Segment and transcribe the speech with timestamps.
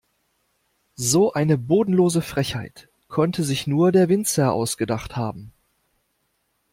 [0.95, 5.53] So eine bodenlose Frechheit konnte sich nur der Winzer ausgedacht haben.